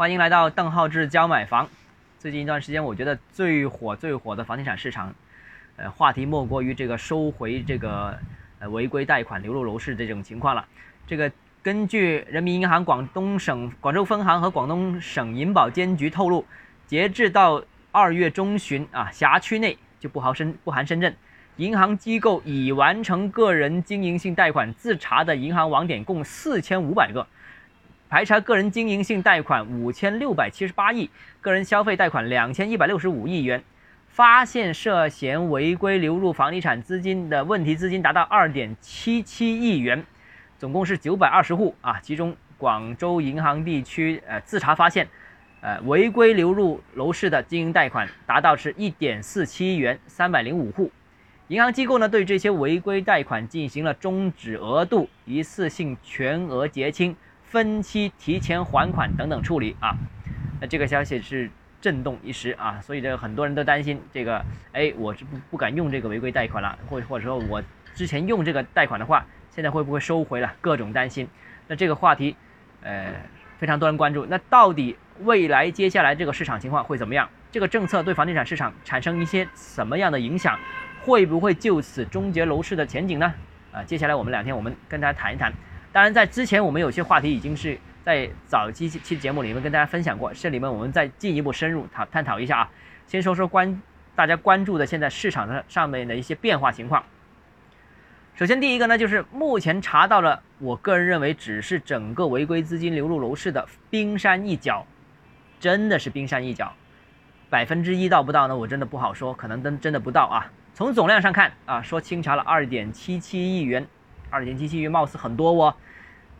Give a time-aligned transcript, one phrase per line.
[0.00, 1.68] 欢迎来到邓浩志教买房。
[2.18, 5.14] 最近一段时间，我觉得最火最火的房地产市场，
[5.76, 8.18] 呃，话题莫过于这个收回这个
[8.60, 10.66] 呃违规贷款流入楼市这种情况了。
[11.06, 11.30] 这个
[11.62, 16.46] 根据人民银行广东省广州分行和广东省银保监局透露，
[16.86, 17.62] 截至到
[17.92, 21.14] 二月中旬啊，辖区内就不含深不含深圳，
[21.56, 27.26] 银行机构已完成个人经营性贷款自查的银行网点共四千五百个。
[28.10, 31.08] 排查个人经营性贷款五千六百七十八亿，
[31.40, 33.62] 个人消费贷款两千一百六十五亿元，
[34.08, 40.04] 发现涉嫌违规流入房地产资金的问题资金达到二点七七亿元，
[40.58, 45.06] 总共是九百二十户啊，其中广州银行地区呃自查发现，
[45.60, 50.90] 呃违规流入楼市的经营贷款达到是一点四七亿元，三百零五户，
[51.46, 57.14] 银行机构呢对这些违规贷款进行了终止额度、一次性全额结清。
[57.50, 59.96] 分期提前还款等等处理啊，
[60.60, 61.50] 那这个消息是
[61.80, 64.40] 震动一时啊，所以这个很多人都担心这个，
[64.72, 67.60] 哎，我是不不敢用这个违规贷款了，或或者说我
[67.92, 70.52] 之前用这个贷款的话，现在会不会收回了？
[70.60, 71.26] 各种担心。
[71.66, 72.36] 那这个话题，
[72.82, 73.12] 呃，
[73.58, 74.24] 非常多人关注。
[74.26, 77.28] 那到底未来接下来这个市场情况会怎么样？
[77.50, 80.56] 这个政策对房地产市场产生一些什么样的影响？
[81.02, 83.34] 会不会就此终结楼市的前景呢？
[83.72, 85.52] 啊，接下来我们两天我们跟大家谈一谈。
[85.92, 92.70] 当然，在之前我们有些话题已经是在早期期节目里面跟大家分享过，这里面我们再进一步深入讨探讨一下啊。
[93.08, 93.82] 先说说关
[94.14, 97.02] 大家关注的现在市场上上面的一些变化情况。
[98.36, 104.86] 首先，第一个呢，就是目前查到了，我个人认为只是整个违规资金流入楼市的冰山一角，
[105.58, 106.72] 真的是冰山一角，
[107.50, 108.56] 百分之一到不到呢？
[108.56, 110.52] 我真的不好说，可能真真的不到啊。
[110.72, 113.84] 从总量上看啊，说清查了二点七七亿元。
[114.30, 115.74] 二点七七亿貌似很多哦，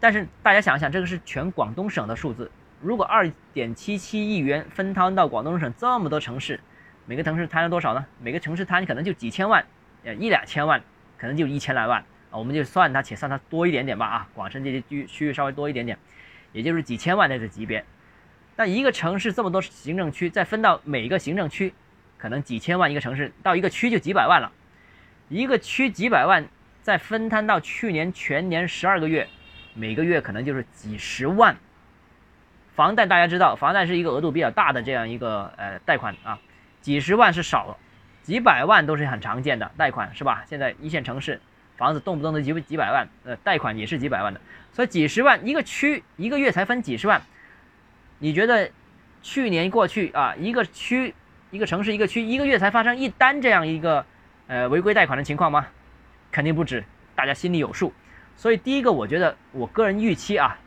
[0.00, 2.50] 但是大家想想，这个是全广东省的数字。
[2.80, 6.58] 如果二点七七亿元分摊到广东省这么多城市，
[7.06, 8.04] 每个城市摊了多少呢？
[8.20, 9.64] 每个城市摊可能就几千万，
[10.02, 10.82] 呃一两千万，
[11.16, 12.00] 可能就一千来万
[12.30, 12.38] 啊。
[12.38, 14.28] 我们就算它，且算它多一点点吧啊。
[14.34, 15.98] 广深这些区区域稍微多一点点，
[16.52, 17.84] 也就是几千万的这级别。
[18.56, 21.72] 那一个城市这么多行政区，再分到每个行政区，
[22.18, 24.52] 可能几千万一个城市，到一个区就几百万了，
[25.28, 26.46] 一个区几百万。
[26.84, 29.26] 再分摊到去年全年十二个月，
[29.72, 31.56] 每个月可能就是几十万。
[32.74, 36.38] 房贷大家知道，房贷是一个额度比较大的这样一个呃贷款啊，
[36.82, 37.78] 几十万是少了，
[38.22, 40.44] 几百万都是很常见的贷款是吧？
[40.46, 41.40] 现在一线城市
[41.78, 44.38] 房子动不动都几几百万，呃，贷款也是几百万的，
[44.70, 47.22] 所以几十万一个区一个月才分几十万，
[48.18, 48.70] 你觉得
[49.22, 51.14] 去年过去啊，一个区
[51.50, 54.04] 一个城市一个区一个月才发生一单这样一个
[54.48, 55.66] 呃违规贷款的情况吗？
[56.34, 56.82] 肯定不止，
[57.14, 57.92] 大家心里有数。
[58.34, 60.58] 所以第一个，我觉得我个人预期啊，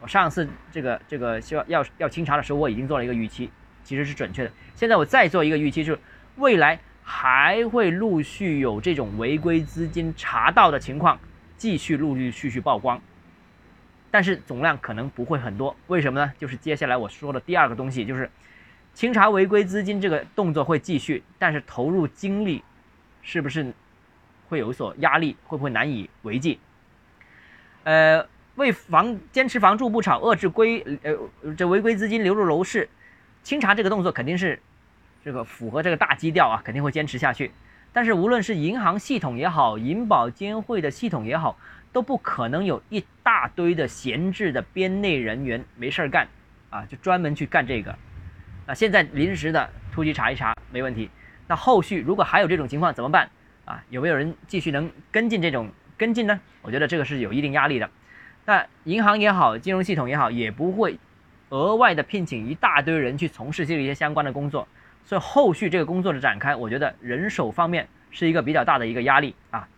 [0.00, 3.48] 我上次这个这个需要要要清查的时候，我已经做了一个预期，
[3.84, 4.50] 其实是准确的。
[4.74, 6.00] 现在我再做一个预期，就是
[6.38, 11.20] 未来还会陆续有这种违规资金查到的情况，
[11.56, 13.00] 继续陆陆续续曝光。
[14.10, 16.32] 但是总量可能不会很多，为什么呢？
[16.36, 18.28] 就是接下来我说的第二个东西，就是
[18.92, 22.64] 清查违规资金这个动作会继续，但是投入精力
[23.22, 23.72] 是不是？
[24.52, 26.60] 会有所压力，会不会难以为继？
[27.84, 32.86] 呃，为防坚持房住不炒，遏制规呃这违规资金流入楼市，
[33.42, 34.60] 清查这个动作肯定是
[35.24, 37.50] 这个符合这个大基调啊，肯定会坚持下去。
[37.94, 41.56] 但是无论是银行系统也好，银保监会的系统也好，
[41.90, 46.28] 都不可能有一大堆的闲置的编内人员没事儿干
[46.68, 47.96] 啊，就专门去干这个。
[48.66, 51.08] 那现在临时的突击查一查没问题，
[51.48, 53.30] 那后续如果还有这种情况怎么办？
[53.64, 56.40] 啊，有没有人继续能跟进这种跟进呢？
[56.62, 57.88] 我觉得这个是有一定压力的。
[58.44, 60.98] 那银行也好，金融系统也好，也不会
[61.50, 64.66] 额外的聘请一大堆人去从事这一些相关的工作。
[65.04, 69.68] 所以后续这个工作的展开，我觉得人手方面是一个比较大的一个压力啊。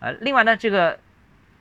[0.00, 0.98] 呃，另外呢，这个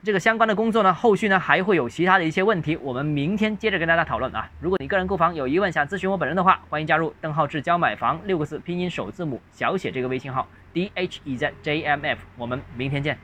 [0.03, 4.49] 这个相关的工作呢，后续呢还会有其他的一些问题，我们明天接着跟大家讨论啊。
[4.61, 10.47] 如果你个人购房有疑问，想咨询我本人的话，欢迎加入邓浩志教买房六个字拼音首字母小写这个微信号。
[10.77, 13.17] D H E Z J M F，我们明天见。